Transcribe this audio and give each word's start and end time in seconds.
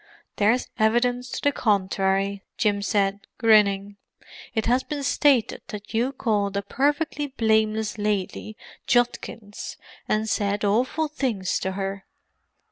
"There's 0.37 0.67
evidence 0.79 1.29
to 1.29 1.41
the 1.43 1.51
contrary," 1.51 2.41
Jim 2.57 2.81
said, 2.81 3.27
grinning. 3.37 3.97
"It 4.55 4.65
has 4.65 4.81
been 4.81 5.03
stated 5.03 5.61
that 5.67 5.93
you 5.93 6.11
called 6.11 6.57
a 6.57 6.63
perfectly 6.63 7.27
blameless 7.27 7.99
lady 7.99 8.57
Judkins, 8.87 9.77
and 10.09 10.27
said 10.27 10.65
awful 10.65 11.07
things 11.07 11.59
to 11.59 11.73
her." 11.73 12.07